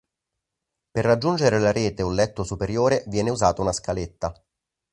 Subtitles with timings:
[0.89, 4.33] Per raggiungere la rete o letto superiore viene usata una scaletta.